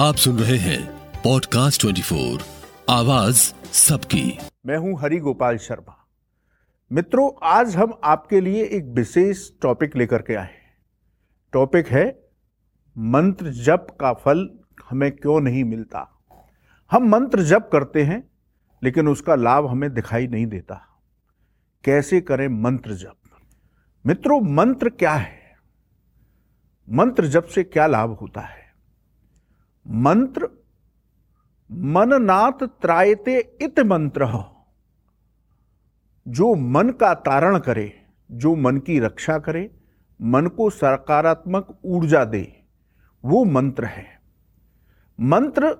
आप 0.00 0.14
सुन 0.14 0.38
रहे 0.38 0.56
हैं 0.56 1.12
पॉडकास्ट 1.24 1.80
24 1.80 2.42
आवाज़ 2.90 3.36
सबकी। 3.72 4.38
मैं 4.66 4.76
हूँ 4.76 5.00
हरि 5.00 5.18
गोपाल 5.18 5.56
शर्मा। 5.56 6.08
मित्रों, 6.92 7.30
आज 7.42 7.76
हम 7.76 8.00
आपके 8.04 8.40
लिए 8.40 8.64
एक 8.64 8.84
विशेष 8.84 9.50
टॉपिक 9.62 9.96
लेकर 9.96 10.22
के 10.22 10.34
आए 10.34 10.54
टॉपिक 11.52 11.88
है, 11.88 12.28
मंत्र 12.98 13.50
जप 13.50 13.86
का 14.00 14.12
फल 14.12 14.58
हमें 14.90 15.12
क्यों 15.12 15.40
नहीं 15.40 15.64
मिलता? 15.64 16.24
हम 16.90 17.08
मंत्र 17.08 17.42
जप 17.42 17.70
करते 17.72 18.02
हैं, 18.02 18.30
लेकिन 18.82 19.08
उसका 19.08 19.34
लाभ 19.34 19.66
हमें 19.66 19.94
दिखाई 19.94 20.26
नहीं 20.26 20.46
देता। 20.46 21.02
कैसे 21.84 22.20
करें 22.20 22.48
मंत्र 22.48 22.94
जप? 22.94 23.16
मित्रों, 24.06 24.40
मंत्र 24.40 24.88
क्या 24.88 25.12
है? 25.12 25.56
मंत्र 26.90 27.26
जप 27.26 27.44
से 27.44 27.64
क्या 27.64 27.86
लाभ 27.86 28.10
होता 28.10 28.40
है? 28.40 28.59
मंत्र, 29.90 30.48
मननाथ 31.72 32.66
त्रायते 32.66 33.58
इत 33.62 33.80
मंत्र। 33.80 34.44
जो 36.28 36.54
मन 36.54 36.90
का 36.90 37.14
तारण 37.14 37.58
करे, 37.58 38.02
जो 38.30 38.56
मन 38.56 38.76
की 38.76 39.00
रक्षा 39.00 39.38
करे, 39.38 39.70
मन 40.22 40.46
को 40.46 40.70
सकारात्मक 40.70 41.78
ऊर्जा 41.84 42.24
दे, 42.24 42.62
वो 43.24 43.44
मंत्र 43.44 43.84
है। 43.84 44.20
मंत्र 45.20 45.76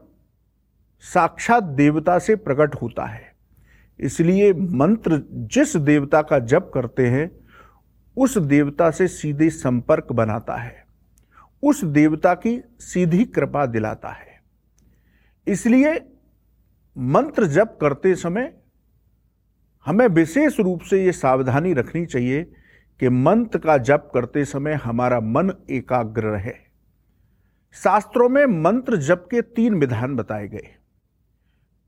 साक्षात 1.01 1.62
देवता 1.62 2.18
से 2.18 2.37
प्रकट 2.37 2.74
होता 2.74 3.04
है। 3.04 3.34
इसलिए 4.01 4.52
मंत्र 4.52 5.23
जिस 5.30 5.77
देवता 5.77 6.23
का 6.23 6.38
जप 6.38 6.70
करते 6.74 7.06
हैं, 7.06 7.40
उस 8.16 8.38
देवता 8.38 8.90
से 8.90 9.09
सीधे 9.09 9.51
संपर्क 9.51 10.12
बनाता 10.12 10.56
है। 10.56 10.89
उस 11.62 11.84
देवता 11.84 12.34
की 12.34 12.62
सीधी 12.78 13.24
कृपा 13.24 13.66
दिलाता 13.66 14.09
है। 14.09 14.41
इसलिए 15.46 16.01
मंत्र 16.98 17.46
जप 17.46 17.78
करते 17.80 18.15
समय 18.15 18.57
हमें 19.87 20.07
विशेष 20.09 20.60
रूप 20.60 20.80
से 20.80 21.04
ये 21.04 21.12
सावधानी 21.12 21.73
रखनी 21.73 22.07
चाहिए 22.07 22.52
कि 23.01 23.09
मंत्र 23.09 23.59
का 23.59 23.79
जप 23.79 24.10
करते 24.15 24.45
समय 24.45 24.73
हमारा 24.73 25.21
मन 25.21 25.52
एकाग्र 25.71 26.23
रहे। 26.23 26.52
शास्त्रों 27.73 28.29
में 28.29 28.46
मंत्र 28.46 28.96
जप 28.96 29.29
के 29.30 29.43
तीन 29.43 29.74
विधान 29.74 30.16
बताए 30.16 30.49
गए। 30.49 30.68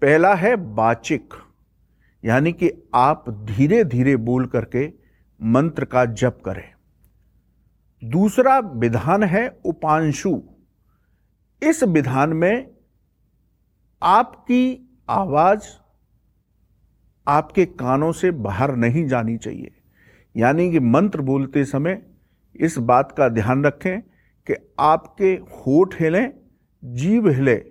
पहला 0.03 0.35
है 0.35 0.57
बाचिक 0.57 1.35
यानी 2.25 2.53
कि 2.53 2.73
आप 2.95 3.31
धीरे 3.31 3.85
धीरे 3.85 4.17
बोल 4.17 4.47
करके 4.47 4.93
मंत्र 5.43 5.85
का 5.85 6.05
जप 6.05 6.41
करें। 6.45 6.72
दूसरा 8.05 8.59
विधान 8.59 9.23
है 9.23 9.49
उपांशु। 9.65 10.43
इस 11.63 11.83
विधान 11.83 12.33
में 12.33 12.71
आपकी 14.03 14.91
आवाज़ 15.11 15.63
आपके 17.29 17.67
कानों 17.67 18.13
से 18.13 18.31
बाहर 18.31 18.77
नहीं 18.77 19.07
जानी 19.07 19.37
चाहिए। 19.37 19.71
यानी 20.37 20.71
कि 20.71 20.81
मंत्र 20.81 21.21
बोलते 21.21 21.65
समय 21.65 22.03
इस 22.57 22.79
बात 22.79 23.13
का 23.13 23.29
ध्यान 23.29 23.65
रखें 23.65 24.01
कि 24.47 24.55
आपके 24.81 25.33
होठ 25.33 25.95
हिलें 26.01 26.33
जीव 26.85 27.29
हिले 27.29 27.65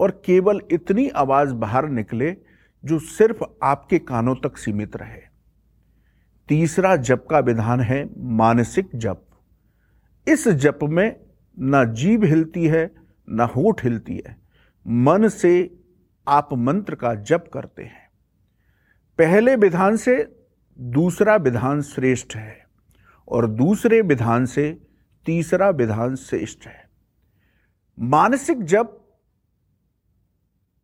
और 0.00 0.22
केवल 0.26 0.60
इतनी 0.72 1.08
आवाज़ 1.08 1.54
बाहर 1.54 1.88
निकले 1.88 2.36
जो 2.84 2.98
सिर्फ़ 2.98 3.44
आपके 3.62 3.98
कानों 3.98 4.34
तक 4.34 4.56
सीमित 4.56 4.96
रहे। 4.96 5.20
तीसरा 6.48 6.96
जप 6.96 7.26
का 7.30 7.38
विधान 7.38 7.80
है 7.80 8.04
मानसिक 8.18 8.90
जप। 8.94 9.22
इस 10.28 10.48
जप 10.48 10.78
में 10.82 11.20
ना 11.58 11.84
जीव 11.84 12.24
हिलती 12.24 12.66
है, 12.66 12.94
ना 13.28 13.44
होठ 13.44 13.84
हिलती 13.84 14.22
है। 14.26 14.36
मन 14.86 15.28
से 15.28 15.84
आप 16.28 16.48
मंत्र 16.52 16.94
का 16.94 17.14
जप 17.14 17.50
करते 17.54 17.82
हैं। 17.82 18.10
पहले 19.18 19.56
विधान 19.56 19.96
से 19.96 20.46
दूसरा 20.80 21.36
विधान 21.36 21.82
श्रेष्ठ 21.82 22.36
है 22.36 22.66
और 23.28 23.46
दूसरे 23.46 24.00
विधान 24.00 24.46
से 24.46 24.82
तीसरा 25.26 25.70
विधान 25.70 26.16
श्रेष्ठ 26.16 26.66
है। 26.66 26.90
मानसिक 28.00 28.62
जप 28.62 29.16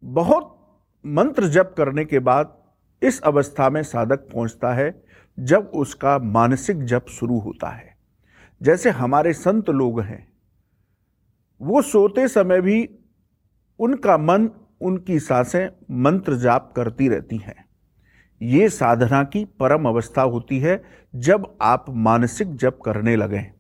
बहुत 0.05 0.59
मंत्र 1.07 1.47
जप 1.47 1.75
करने 1.77 2.05
के 2.05 2.19
बाद 2.19 2.63
इस 3.03 3.21
अवस्था 3.21 3.71
में 3.71 3.83
साधक 3.83 4.17
पहुँचता 4.17 4.75
है 4.75 5.05
जब 5.39 5.71
उसका 5.75 6.19
मानसिक 6.19 6.85
जप 6.85 7.07
शुरू 7.09 7.39
होता 7.39 7.69
है। 7.69 7.92
जैसे 8.63 8.91
हमारे 8.91 9.33
संत 9.33 9.71
लोग 9.71 10.01
हैं, 10.01 10.33
वो 11.61 11.83
सोते 11.83 12.29
समय 12.29 12.61
भी 12.61 12.89
उनका 13.79 14.19
मन, 14.19 14.51
उनकी 14.81 15.19
साँसें 15.19 15.69
मंत्र 15.91 16.37
जाप 16.37 16.73
करती 16.77 17.09
रहती 17.09 17.37
हैं। 17.37 17.65
ये 18.43 18.69
साधना 18.69 19.25
की 19.25 19.45
परम 19.45 19.89
अवस्था 19.89 20.23
होती 20.23 20.59
है 20.59 20.83
जब 21.15 21.59
आप 21.63 21.85
मानसिक 21.89 22.57
जप 22.57 22.79
करने 22.85 23.17
लगें। 23.17 23.53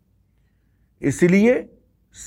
इसलिए 1.03 1.69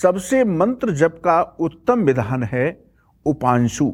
सबसे 0.02 0.44
मंत्र 0.44 0.92
जप 0.92 1.22
का 1.26 1.42
उत्तम 1.42 2.00
विधान 2.00 2.44
है 2.44 2.86
उपांशु, 3.26 3.94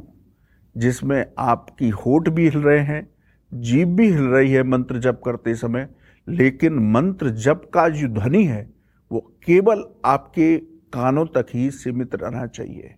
जिसमें 0.78 1.26
आपकी 1.38 1.90
होठ 1.90 2.30
भी 2.30 2.50
हिल 2.50 2.62
रहे 2.62 2.80
हैं, 2.80 3.10
जीभ 3.54 3.88
भी 3.88 4.08
हिल 4.08 4.24
रही 4.24 4.52
है 4.52 4.64
मंत्र 4.64 5.00
जप 5.00 5.22
करते 5.26 5.56
समय 5.56 5.90
लेकिन 6.32 6.74
मंत्र 6.92 7.30
जप 7.30 7.70
का 7.74 7.88
जो 7.90 8.08
ध्वनि 8.08 8.44
है, 8.46 8.70
वो 9.12 9.20
केवल 9.46 9.84
आपके 10.06 10.58
कानों 10.94 11.26
तक 11.26 11.48
ही 11.54 11.70
सीमित 11.72 12.16
रहना 12.16 12.46
चाहिए, 12.48 12.96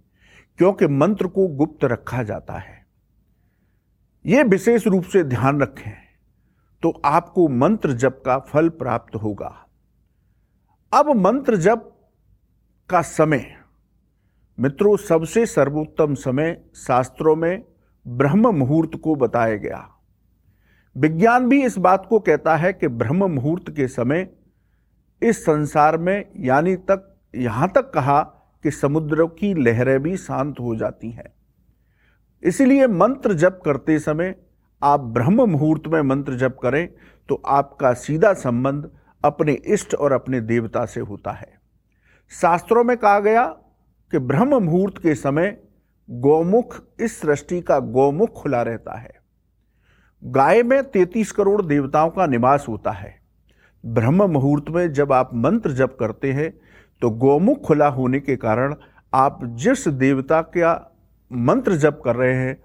क्योंकि 0.59 0.87
मंत्र 0.87 1.27
को 1.27 1.47
गुप्त 1.47 1.85
रखा 1.85 2.23
जाता 2.23 2.57
है। 2.59 2.85
ये 4.25 4.43
विशेष 4.43 4.87
रूप 4.87 5.03
से 5.03 5.23
ध्यान 5.23 5.61
रखें 5.61 5.91
तो 6.83 6.89
आपको 7.05 7.47
मंत्र 7.47 7.91
जप 7.93 8.21
का 8.25 8.37
फल 8.39 8.69
प्राप्त 8.69 9.15
होगा। 9.15 9.67
अब 10.91 11.09
मंत्र 11.17 11.55
जप 11.55 11.89
का 12.89 13.01
समय। 13.01 13.45
मित्रों, 14.57 14.95
सबसे 14.97 15.45
सर्वोत्तम 15.45 16.13
समय 16.15 16.61
शास्त्रों 16.77 17.35
में 17.35 17.63
ब्रह्म 18.05 18.55
मुहूर्त 18.55 18.99
को 19.03 19.15
बताया 19.15 19.55
गया। 19.55 19.87
विज्ञान 20.95 21.47
भी 21.49 21.63
इस 21.65 21.77
बात 21.77 22.05
को 22.05 22.19
कहता 22.19 22.55
है 22.55 22.71
कि 22.73 22.87
ब्रह्म 22.87 23.29
मुहूर्त 23.31 23.69
के 23.69 23.87
समय 23.87 24.27
इस 25.21 25.41
संसार 25.41 25.97
में, 25.97 26.25
यानी 26.37 26.75
तक, 26.75 27.09
यहाँ 27.33 27.71
तक 27.75 27.91
कहा 27.91 28.21
कि 28.63 28.71
समुद्र 28.71 29.25
की 29.29 29.53
लहरें 29.53 29.99
भी 29.99 30.17
शांत 30.17 30.59
हो 30.59 30.75
जाती 30.75 31.11
हैं। 31.11 31.33
इसलिए 32.43 32.87
मंत्र 32.87 33.33
जप 33.33 33.59
करते 33.65 33.97
समय 33.99 34.35
आप 34.81 34.99
ब्रह्म 34.99 35.45
मुहूर्त 35.45 35.87
में 35.87 36.01
मंत्र 36.01 36.37
जप 36.37 36.57
करें 36.61 36.87
तो 37.29 37.41
आपका 37.47 37.93
सीधा 37.93 38.33
संबंध 38.33 38.89
अपने 39.23 39.53
इष्ट 39.53 39.93
और 39.95 40.11
अपने 40.11 40.41
देवता 40.41 40.85
से 40.85 40.99
होता 40.99 41.31
है। 41.31 41.51
शास्त्रों 42.31 42.83
में 42.83 42.95
कहा 42.97 43.19
गया 43.19 43.45
कि 44.11 44.19
ब्रह्म 44.19 44.63
मुहूर्त 44.63 44.97
के 44.97 45.15
समय 45.15 45.57
गौमुख, 46.09 46.81
इस 46.99 47.19
सृष्टि 47.21 47.61
का 47.61 47.79
गौमुख 47.79 48.33
खुला 48.33 48.61
रहता 48.61 48.97
है। 48.99 49.22
गाय 50.23 50.61
में 50.63 50.83
तैतीस 50.83 51.31
करोड़ 51.31 51.61
देवताओं 51.61 52.09
का 52.09 52.25
निवास 52.25 52.65
होता 52.69 52.91
है। 52.91 53.15
ब्रह्म 53.83 54.29
मुहूर्त 54.31 54.69
में 54.69 54.91
जब 54.93 55.13
आप 55.13 55.29
मंत्र 55.35 55.71
जप 55.71 55.97
करते 55.99 56.31
हैं 56.31 56.49
तो 57.01 57.09
गौमुख 57.09 57.61
खुला 57.61 57.87
होने 57.87 58.19
के 58.19 58.35
कारण 58.35 58.75
आप 59.13 59.39
जिस 59.43 59.87
देवता 59.87 60.41
का 60.41 60.73
मंत्र 61.31 61.75
जप 61.75 62.01
कर 62.05 62.15
रहे 62.15 62.33
हैं, 62.33 62.57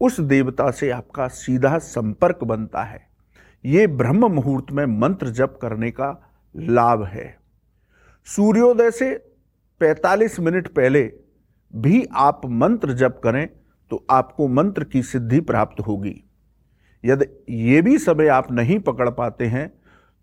उस 0.00 0.20
देवता 0.20 0.70
से 0.70 0.90
आपका 0.90 1.28
सीधा 1.28 1.78
संपर्क 1.78 2.44
बनता 2.44 2.82
है। 2.82 3.00
ये 3.64 3.86
ब्रह्म 3.86 4.32
मुहूर्त 4.32 4.72
में 4.72 4.84
मंत्र 5.00 5.30
जप 5.30 5.58
करने 5.62 5.90
का 5.90 6.14
लाभ 6.54 7.04
है। 7.04 7.36
सूर्योदय 8.26 8.90
से 8.90 9.14
45 9.80 10.40
मिनट 10.40 10.68
पहले 10.68 11.02
भी 11.72 12.06
आप 12.12 12.40
मंत्र 12.46 12.92
जप 12.92 13.20
करें 13.24 13.46
तो 13.90 14.04
आपको 14.10 14.48
मंत्र 14.48 14.84
की 14.84 15.02
सिद्धि 15.02 15.40
प्राप्त 15.40 15.80
होगी। 15.80 16.22
यदि 17.04 17.26
ये 17.50 17.82
भी 17.82 17.98
समय 17.98 18.28
आप 18.28 18.52
नहीं 18.52 18.78
पकड़ 18.78 19.08
पाते 19.10 19.46
हैं 19.46 19.68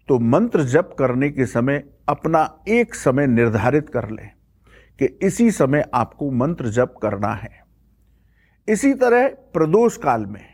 तो 0.10 0.19
मंत्र 0.19 0.63
जप 0.63 0.95
करने 1.00 1.30
के 1.30 1.45
समय 1.45 1.83
अपना 2.10 2.63
एक 2.68 2.95
समय 2.95 3.27
निर्धारित 3.27 3.89
कर 3.89 4.10
लें 4.10 4.30
कि 5.00 5.06
इसी 5.06 5.51
समय 5.51 5.86
आपको 5.94 6.31
मंत्र 6.31 6.69
जप 6.69 6.95
करना 7.01 7.33
है। 7.33 7.50
इसी 8.68 8.94
तरह 8.94 9.27
प्रदोष 9.54 9.98
काल 9.98 10.25
में 10.25 10.45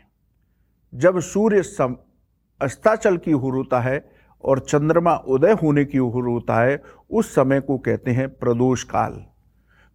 जब 0.94 1.18
सूर्य 1.20 1.62
सम, 1.62 1.96
अस्ताचल 2.60 3.16
की 3.16 3.32
ओर 3.32 3.54
होता 3.54 3.80
है 3.80 4.10
और 4.44 4.58
चंद्रमा 4.58 5.14
उदय 5.14 5.52
होने 5.52 5.84
की 5.84 5.98
ओर 5.98 6.28
होता 6.28 6.60
है, 6.60 6.82
उस 7.10 7.34
समय 7.34 7.60
को 7.60 7.78
कहते 7.78 8.10
हैं 8.10 8.28
प्रदोष 8.28 8.82
काल। 8.82 9.12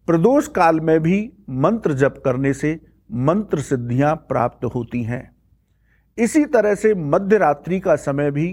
प्रदोष 0.08 0.48
काल 0.48 0.80
में 0.80 1.00
भी 1.00 1.32
मंत्र 1.50 1.92
जप 1.92 2.22
करने 2.24 2.52
से 2.52 2.80
मंत्र 3.12 3.60
सिद्धियाँ 3.60 4.14
प्राप्त 4.16 4.64
होती 4.64 5.02
हैं। 5.02 5.37
इसी 6.18 6.44
तरह 6.44 6.74
से 6.74 6.94
मध्य 6.94 7.38
रात्रि 7.38 7.78
का 7.80 7.96
समय 7.96 8.30
भी 8.30 8.48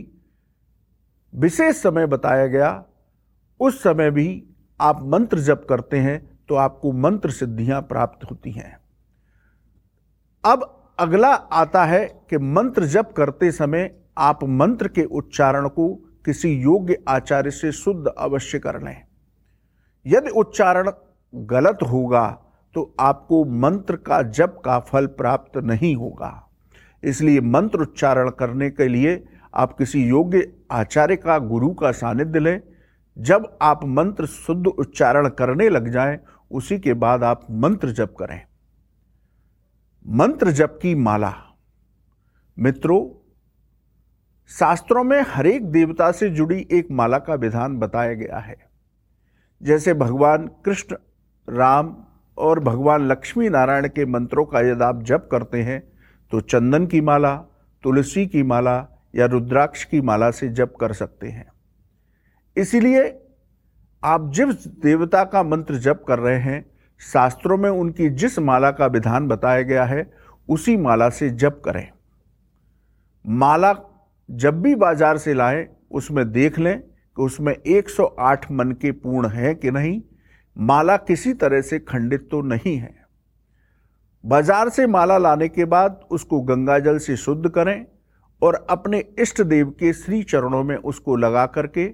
विशेष 1.33 1.75
समय 1.75 2.05
बताया 2.07 2.47
गया। 2.47 2.83
उस 3.59 3.81
समय 3.83 4.11
भी 4.11 4.43
आप 4.79 5.01
मंत्र 5.03 5.39
जप 5.39 5.65
करते 5.69 5.97
हैं 5.97 6.17
तो 6.49 6.55
आपको 6.55 6.91
मंत्र 6.91 7.29
सिद्धियाँ 7.31 7.81
प्राप्त 7.81 8.29
होती 8.31 8.51
हैं। 8.51 8.77
अब 10.43 10.71
अगला 10.99 11.33
आता 11.33 11.83
है 11.85 12.05
कि 12.29 12.37
मंत्र 12.37 12.85
जप 12.85 13.13
करते 13.17 13.51
समय 13.51 13.89
आप 14.17 14.43
मंत्र 14.43 14.87
के 14.87 15.03
उच्चारण 15.03 15.67
को 15.67 15.93
किसी 16.25 16.53
योग्य 16.53 16.97
आचार्य 17.07 17.51
से 17.51 17.71
शुद्ध 17.71 18.07
अवश्य 18.07 18.59
कर 18.59 18.81
लें। 18.83 19.01
यदि 20.05 20.29
उच्चारण 20.29 20.91
गलत 21.33 21.83
होगा 21.83 22.27
तो 22.75 22.95
आपको 22.99 23.43
मंत्र 23.59 23.95
का 23.97 24.21
जप 24.21 24.61
का 24.65 24.79
फल 24.81 25.05
प्राप्त 25.07 25.57
नहीं 25.57 25.95
होगा। 25.95 26.41
इसलिए 27.05 27.41
मंत्र 27.41 27.79
उच्चारण 27.79 28.29
करने 28.29 28.69
के 28.69 28.87
लिए 28.87 29.25
आप 29.55 29.77
किसी 29.77 30.07
योग्य 30.07 30.53
आचार्य 30.71 31.15
का, 31.15 31.39
गुरु 31.39 31.73
का 31.73 31.91
सानिध्य 31.91 32.39
लें। 32.39 32.61
जब 33.17 33.57
आप 33.61 33.85
मंत्र 33.85 34.25
शुद्ध 34.25 34.67
उच्चारण 34.67 35.29
करने 35.29 35.69
लग 35.69 35.89
जाएँ, 35.89 36.19
उसी 36.51 36.79
के 36.79 36.93
बाद 36.93 37.23
आप 37.23 37.47
मंत्र 37.51 37.91
जप 37.91 38.15
करें। 38.19 38.41
मंत्र 40.07 40.51
जप 40.51 40.79
की 40.81 40.95
माला। 40.95 41.33
मित्रों, 42.59 43.21
शास्त्रों 44.47 45.03
में 45.03 45.23
हरेक 45.27 45.71
देवता 45.71 46.11
से 46.11 46.29
जुड़ी 46.29 46.67
एक 46.71 46.87
माला 46.91 47.17
का 47.17 47.33
विधान 47.33 47.79
बताया 47.79 48.13
गया 48.13 48.37
है। 48.37 48.57
जैसे 49.63 49.93
भगवान 49.93 50.47
कृष्ण, 50.47 50.95
राम 51.49 51.97
और 52.37 52.59
भगवान 52.59 53.07
लक्ष्मी 53.07 53.49
नारायण 53.49 53.87
के 53.87 54.05
मंत्रों 54.05 54.45
का 54.45 54.59
यदि 54.59 54.83
आप 54.83 55.03
जप 55.03 55.29
करते 55.31 55.63
हैं 55.63 55.94
तो 56.31 56.39
चंदन 56.41 56.85
की 56.85 57.01
माला, 57.01 57.35
तुलसी 57.83 58.27
की 58.27 58.43
माला 58.43 58.87
या 59.15 59.25
रुद्राक्ष 59.25 59.83
की 59.83 60.01
माला 60.01 60.31
से 60.31 60.49
जप 60.49 60.73
कर 60.79 60.93
सकते 60.93 61.27
हैं। 61.27 61.45
इसीलिए 62.57 63.21
आप 64.03 64.31
जिस 64.33 64.67
देवता 64.67 65.23
का 65.23 65.43
मंत्र 65.43 65.75
जप 65.75 66.03
कर 66.07 66.19
रहे 66.19 66.39
हैं, 66.39 66.65
शास्त्रों 66.99 67.57
में 67.57 67.69
उनकी 67.69 68.09
जिस 68.09 68.39
माला 68.39 68.71
का 68.71 68.85
विधान 68.85 69.27
बताया 69.27 69.61
गया 69.61 69.85
है, 69.85 70.11
उसी 70.49 70.77
माला 70.77 71.09
से 71.09 71.29
जप 71.29 71.61
करें। 71.65 71.89
माला 73.25 73.73
जब 74.29 74.61
भी 74.61 74.75
बाज़ार 74.75 75.17
से 75.17 75.33
लाएँ, 75.33 75.67
उसमें 75.91 76.31
देख 76.31 76.59
लें 76.59 76.79
कि 76.79 77.21
उसमें 77.21 77.53
108 77.53 78.51
मन 78.51 78.71
के 78.71 78.91
पूर्ण 78.91 79.29
है 79.29 79.55
कि 79.55 79.71
नहीं। 79.71 80.01
माला 80.57 80.97
किसी 80.97 81.33
तरह 81.33 81.61
से 81.61 81.79
खंडित 81.79 82.27
तो 82.31 82.41
नहीं 82.41 82.77
है। 82.77 83.04
बाज़ार 84.25 84.69
से 84.69 84.85
माला 84.87 85.17
लाने 85.17 85.47
के 85.49 85.65
बाद 85.65 85.99
उसको 86.11 86.39
गंगा 86.41 86.77
जल 86.79 86.97
से 86.99 87.15
शुद्ध 87.17 87.49
करें 87.49 87.85
और 88.41 88.55
अपने 88.69 89.03
इष्ट 89.19 89.41
देव 89.43 89.69
के 89.79 89.91
श्री 89.93 90.21
चरणों 90.23 90.63
में 90.63 90.75
उसको 90.75 91.15
लगा 91.15 91.45
करके 91.47 91.89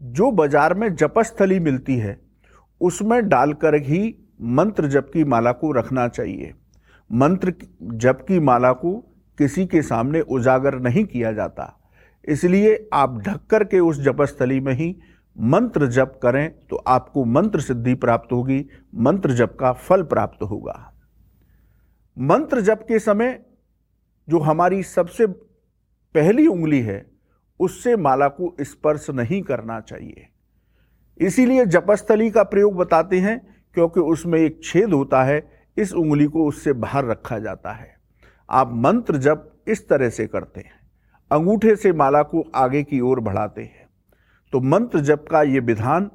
जो 0.00 0.30
बाज़ार 0.32 0.74
में 0.74 0.94
जपस्थली 0.94 1.58
मिलती 1.60 1.96
है, 1.96 2.18
उसमें 2.80 3.28
डालकर 3.28 3.74
ही 3.82 4.14
मंत्र 4.52 4.88
जप 4.88 5.10
की 5.12 5.24
माला 5.24 5.52
को 5.52 5.72
रखना 5.72 6.06
चाहिए। 6.08 6.52
मंत्र 7.10 7.54
जप 7.94 8.24
की 8.28 8.40
माला 8.40 8.72
को 8.74 8.94
किसी 9.38 9.66
के 9.66 9.82
सामने 9.82 10.20
उजागर 10.20 10.78
नहीं 10.80 11.04
किया 11.06 11.32
जाता। 11.32 11.72
इसलिए 12.24 12.76
आप 12.92 13.18
ढक 13.20 13.46
कर 13.50 13.64
के 13.64 13.80
उस 13.80 14.00
जपस्थली 14.02 14.60
में 14.60 14.72
ही 14.74 14.94
मंत्र 15.36 15.86
जप 15.88 16.18
करें 16.22 16.48
तो 16.60 16.76
आपको 16.78 17.24
मंत्र 17.26 17.60
सिद्धि 17.62 17.94
प्राप्त 17.96 18.32
होगी, 18.32 18.64
मंत्र 18.96 19.32
जप 19.32 19.56
का 19.60 19.72
फल 19.72 20.02
प्राप्त 20.04 20.42
होगा। 20.42 20.91
मंत्र 22.18 22.60
जप 22.60 22.84
के 22.88 22.98
समय 22.98 23.42
जो 24.28 24.38
हमारी 24.38 24.82
सबसे 24.82 25.26
पहली 26.14 26.46
उंगली 26.46 26.80
है, 26.80 27.10
उससे 27.60 27.96
माला 27.96 28.28
को 28.28 28.56
स्पर्श 28.60 29.10
नहीं 29.10 29.42
करना 29.42 29.80
चाहिए। 29.80 30.28
इसीलिए 31.18 31.66
जपस्थली 31.66 32.30
का 32.30 32.42
प्रयोग 32.42 32.76
बताते 32.76 33.20
हैं, 33.20 33.64
क्योंकि 33.74 34.00
उसमें 34.00 34.38
एक 34.40 34.60
छेद 34.64 34.92
होता 34.92 35.22
है, 35.22 35.66
इस 35.76 35.92
उंगली 35.92 36.26
को 36.26 36.46
उससे 36.46 36.72
बाहर 36.72 37.04
रखा 37.04 37.38
जाता 37.38 37.72
है। 37.72 37.96
आप 38.50 38.70
मंत्र 38.72 39.16
जब 39.16 39.52
इस 39.68 39.88
तरह 39.88 40.10
से 40.10 40.26
करते 40.26 40.60
हैं। 40.60 40.80
अंगूठे 41.32 41.76
से 41.76 41.92
माला 41.92 42.22
को 42.22 42.50
आगे 42.54 42.82
की 42.82 43.00
ओर 43.00 43.20
बढ़ाते 43.20 43.62
हैं। 43.62 43.88
तो 44.52 44.60
मंत्र 44.60 45.00
जप 45.00 45.24
का 45.30 45.42
ये 45.42 45.60
विधान 45.60 46.10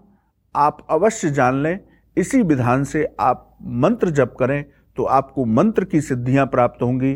आप 0.56 0.88
अवश्य 0.90 1.30
जान 1.30 1.64
लें। 1.64 1.80
इसी 2.18 2.42
विधान 2.42 2.84
से 2.84 3.16
आप 3.20 3.58
मंत्र 3.62 4.10
जप 4.10 4.36
करें 4.40 4.66
तो 4.98 5.04
आपको 5.06 5.46
मंत्र 5.46 5.86
की 5.86 6.02
सिद्धियाँ 6.02 6.46
प्राप्त 6.46 6.82
होंगी, 6.82 7.14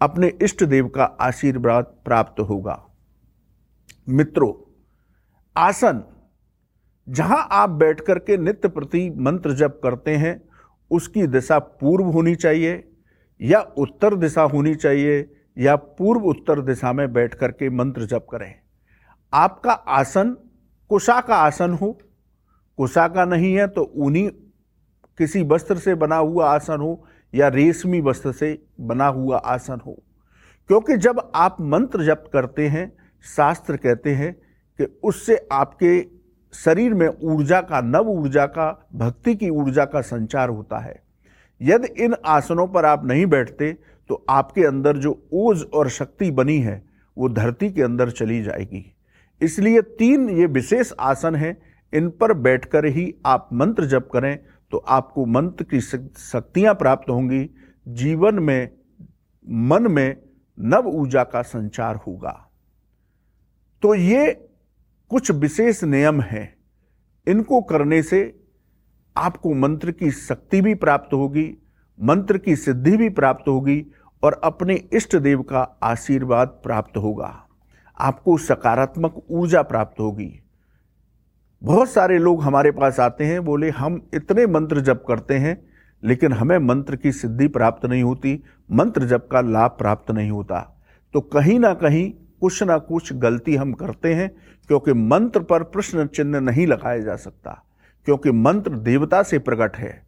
अपने 0.00 0.32
इष्ट 0.42 0.64
देव 0.64 0.88
का 0.88 1.04
आशीर्वाद 1.20 1.84
प्राप्त 2.04 2.40
होगा। 2.40 2.82
मित्रों, 4.08 4.52
आसन, 5.56 6.02
जहाँ 7.06 7.46
आप 7.52 7.70
बैठ 7.70 8.00
करके 8.00 8.36
नित्य 8.36 8.68
प्रति 8.68 9.08
मंत्र 9.18 9.52
जप 9.52 9.80
करते 9.82 10.16
हैं, 10.16 10.40
उसकी 10.90 11.26
दिशा 11.26 11.58
पूर्व 11.58 12.06
होनी 12.06 12.34
चाहिए 12.34 12.82
या 13.40 13.60
उत्तर 13.78 14.14
दिशा 14.14 14.42
होनी 14.44 14.74
चाहिए 14.74 15.30
या 15.56 15.76
पूर्व 15.76 16.24
उत्तर 16.24 16.60
दिशा 16.60 16.92
में 16.92 17.12
बैठ 17.12 17.34
करके 17.34 17.70
मंत्र 17.70 18.06
जप 18.06 18.26
करें। 18.30 18.54
आपका 19.32 19.72
आसन 19.72 20.36
कुशा 20.90 21.20
का 21.20 21.36
आसन 21.36 21.72
हो, 21.72 21.98
कुशा 22.78 23.06
का 23.08 23.24
नहीं 23.24 23.54
है 23.54 23.66
तो 23.66 23.90
ऊनी 23.96 24.28
किसी 25.18 25.42
वस्त्र 25.42 25.76
से 25.76 25.94
बना 25.94 26.16
हुआ 26.16 26.50
आसन 26.50 26.80
हो 26.80 27.04
या 27.34 27.48
रेशमी 27.48 28.00
वस्त्र 28.00 28.32
से 28.32 28.58
बना 28.80 29.06
हुआ 29.06 29.36
आसन 29.36 29.80
हो। 29.86 30.02
क्योंकि 30.68 30.96
जब 30.96 31.30
आप 31.34 31.56
मंत्र 31.60 32.04
जप 32.04 32.24
करते 32.32 32.68
हैं, 32.68 32.92
शास्त्र 33.36 33.76
कहते 33.76 34.10
हैं 34.10 34.32
कि 34.78 35.00
उससे 35.02 35.48
आपके 35.52 36.06
शरीर 36.54 36.94
में 36.94 37.08
ऊर्जा 37.08 37.60
का, 37.60 37.80
नव 37.80 38.08
ऊर्जा 38.08 38.46
का, 38.46 38.88
भक्ति 38.94 39.34
की 39.34 39.50
ऊर्जा 39.50 39.84
का 39.84 40.00
संचार 40.00 40.48
होता 40.48 40.78
है। 40.78 41.02
यदि 41.60 42.04
इन 42.04 42.14
आसनों 42.26 42.66
पर 42.66 42.84
आप 42.84 43.04
नहीं 43.04 43.26
बैठते 43.26 43.76
तो 44.08 44.24
आपके 44.28 44.64
अंदर 44.64 44.96
जो 44.96 45.28
ओज 45.32 45.62
और 45.74 45.88
शक्ति 45.88 46.30
बनी 46.30 46.58
है, 46.58 46.82
वो 47.18 47.28
धरती 47.28 47.70
के 47.70 47.82
अंदर 47.82 48.10
चली 48.10 48.42
जाएगी। 48.42 48.84
इसलिए 49.40 49.80
तीन 49.80 50.28
ये 50.30 50.46
विशेष 50.46 50.92
आसन 51.00 51.34
हैं, 51.34 51.56
इन 51.92 52.08
पर 52.10 52.32
बैठकर 52.32 52.84
ही 52.84 53.14
आप 53.26 53.48
मंत्र 53.52 53.84
जप 53.84 54.08
करें 54.12 54.38
तो 54.72 54.78
आपको 54.78 55.26
मंत्र 55.26 55.64
की 55.64 55.80
शक्तियाँ 55.80 56.74
प्राप्त 56.74 57.10
होंगी। 57.10 57.50
जीवन 57.88 58.34
में, 58.34 58.70
मन 59.48 59.92
में 59.92 60.22
नव 60.60 60.86
ऊर्जा 60.86 61.24
का 61.24 61.42
संचार 61.42 61.96
होगा। 61.96 62.50
तो 63.82 63.94
ये 63.94 64.48
कुछ 65.08 65.30
विशेष 65.30 65.84
नियम 65.84 66.20
हैं। 66.20 66.56
इनको 67.28 67.60
करने 67.60 68.02
से 68.02 68.40
आपको 69.16 69.54
मंत्र 69.54 69.92
की 69.92 70.10
शक्ति 70.10 70.60
भी 70.60 70.74
प्राप्त 70.74 71.14
होगी, 71.14 71.56
मंत्र 72.02 72.38
की 72.38 72.56
सिद्धि 72.56 72.96
भी 72.96 73.08
प्राप्त 73.10 73.48
होगी 73.48 73.86
और 74.22 74.40
अपने 74.44 74.74
इष्ट 74.74 75.16
देव 75.16 75.42
का 75.42 75.78
आशीर्वाद 75.82 76.48
प्राप्त 76.48 76.96
होगा। 76.96 77.46
आपको 78.00 78.38
सकारात्मक 78.38 79.22
ऊर्जा 79.30 79.62
प्राप्त 79.62 80.00
होगी। 80.00 80.41
बहुत 81.62 81.90
सारे 81.90 82.18
लोग 82.18 82.42
हमारे 82.42 82.70
पास 82.70 83.00
आते 83.00 83.24
हैं, 83.24 83.44
बोले, 83.44 83.70
हम 83.70 84.08
इतने 84.14 84.46
मंत्र 84.46 84.80
जप 84.80 85.04
करते 85.08 85.34
हैं, 85.34 85.70
लेकिन 86.04 86.32
हमें 86.32 86.58
मंत्र 86.58 86.96
की 86.96 87.12
सिद्धि 87.12 87.48
प्राप्त 87.48 87.86
नहीं 87.86 88.02
होती, 88.02 88.42
मंत्र 88.70 89.04
जप 89.04 89.28
का 89.32 89.40
लाभ 89.40 89.70
प्राप्त 89.70 90.10
नहीं 90.10 90.30
होता। 90.30 90.82
तो 91.14 91.20
कहीं 91.20 91.60
ना 91.60 91.74
कहीं 91.74 92.12
कुछ 92.40 92.62
ना 92.62 92.78
कुछ 92.78 93.12
गलती 93.12 93.56
हम 93.56 93.72
करते 93.72 94.14
हैं, 94.14 94.30
क्योंकि 94.66 94.92
मंत्र 94.92 95.40
पर 95.40 95.62
प्रश्न 95.62 96.06
चिन्ह 96.06 96.40
नहीं 96.40 96.66
लगाया 96.66 96.98
जा 96.98 97.16
सकता, 97.16 97.64
क्योंकि 98.04 98.30
मंत्र 98.30 98.70
देवता 98.70 99.22
से 99.22 99.38
प्रकट 99.38 99.76
है। 99.76 100.06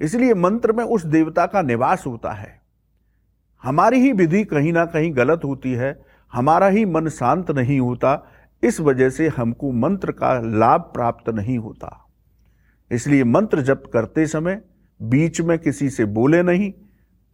इसलिए 0.00 0.34
मंत्र 0.34 0.72
में 0.72 0.84
उस 0.84 1.06
देवता 1.06 1.46
का 1.46 1.62
निवास 1.62 2.06
होता 2.06 2.30
है। 2.30 2.60
हमारी 3.62 4.00
ही 4.00 4.12
विधि 4.12 4.44
कहीं 4.44 4.72
ना 4.72 4.84
कहीं 4.84 5.16
गलत 5.16 5.40
होती 5.44 5.72
है, 5.72 6.02
हमारा 6.32 6.66
ही 6.66 6.84
मन 6.84 7.08
शांत 7.08 7.50
नहीं 7.50 7.80
होता 7.80 8.26
इस 8.62 8.80
वजह 8.80 9.10
से 9.10 9.28
हमको 9.28 9.72
मंत्र 9.72 10.12
का 10.12 10.40
लाभ 10.40 10.80
प्राप्त 10.80 11.30
नहीं 11.30 11.58
होता। 11.58 12.06
इसलिए 12.90 13.24
मंत्र 13.24 13.60
जप 13.60 13.82
करते 13.92 14.26
समय 14.26 14.62
बीच 15.02 15.40
में 15.40 15.58
किसी 15.58 15.90
से 15.90 16.04
बोले 16.04 16.42
नहीं, 16.42 16.72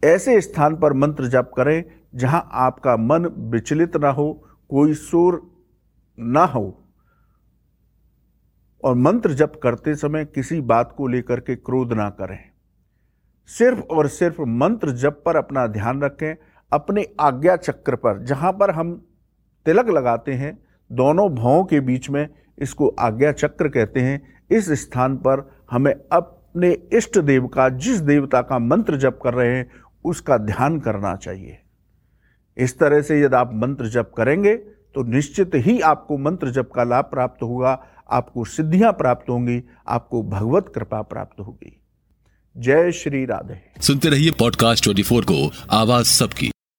ऐसे 0.03 0.41
स्थान 0.41 0.75
पर 0.75 0.93
मंत्र 0.93 1.27
जप 1.27 1.51
करें 1.57 1.83
जहाँ 2.15 2.49
आपका 2.51 2.97
मन 2.97 3.25
विचलित 3.25 3.97
ना 3.97 4.09
हो, 4.09 4.47
कोई 4.69 4.93
शोर 4.93 5.63
ना 6.19 6.45
हो। 6.45 6.83
और 8.83 8.95
मंत्र 8.95 9.33
जप 9.33 9.59
करते 9.63 9.95
समय 9.95 10.25
किसी 10.25 10.61
बात 10.61 10.93
को 10.97 11.07
लेकर 11.07 11.39
के 11.39 11.55
क्रोध 11.55 11.93
ना 11.93 12.09
करें। 12.09 12.39
सिर्फ़ 13.47 13.79
और 13.79 14.07
सिर्फ़ 14.07 14.41
मंत्र 14.41 14.91
जप 14.91 15.23
पर 15.25 15.35
अपना 15.35 15.67
ध्यान 15.67 16.01
रखें, 16.01 16.35
अपने 16.71 17.07
आज्ञा 17.19 17.55
चक्र 17.55 17.95
पर, 17.95 18.23
जहाँ 18.23 18.51
पर 18.51 18.71
हम 18.71 19.07
तिलक 19.65 19.89
लगाते 19.89 20.33
हैं 20.33 20.66
दोनों 20.91 21.29
भावों 21.35 21.63
के 21.65 21.79
बीच 21.79 22.09
में 22.09 22.27
इसको 22.57 22.87
आज्ञा 22.99 23.31
चक्र 23.31 23.67
कहते 23.67 23.99
हैं। 23.99 24.21
इस 24.51 24.69
स्थान 24.71 25.17
पर 25.17 25.49
हमें 25.71 25.93
अपने 25.93 26.71
इष्ट 26.93 27.17
देव 27.17 27.47
का, 27.47 27.69
जिस 27.69 27.99
देवता 27.99 28.41
का 28.41 28.59
मंत्र 28.59 28.97
जप 28.97 29.19
कर 29.23 29.33
रहे 29.33 29.55
हैं, 29.55 29.69
उसका 30.05 30.37
ध्यान 30.37 30.79
करना 30.79 31.15
चाहिए। 31.15 31.59
इस 32.57 32.77
तरह 32.79 33.01
से 33.01 33.19
यदि 33.21 33.35
आप 33.35 33.51
मंत्र 33.53 33.89
जप 33.89 34.11
करेंगे 34.17 34.55
तो 34.95 35.03
निश्चित 35.03 35.51
ही 35.55 35.79
आपको 35.79 36.17
मंत्र 36.17 36.51
जप 36.51 36.71
का 36.75 36.83
लाभ 36.83 37.03
प्राप्त 37.03 37.43
होगा, 37.43 37.71
आपको 38.11 38.45
सिद्धियाँ 38.45 38.91
प्राप्त 38.93 39.29
होंगी, 39.29 39.61
आपको 39.87 40.23
भगवत 40.23 40.71
कृपा 40.75 41.01
प्राप्त 41.01 41.39
होगी। 41.39 41.81
जय 42.57 42.91
श्री 42.91 43.25
राधे। 43.25 43.59
सुनते 43.81 44.09
रहिए 44.09 44.31
पॉडकास्ट 44.31 44.83
ट्वेंटी 44.83 45.03
को, 45.03 45.51
आवाज़ 45.71 46.05
सबकी। 46.05 46.51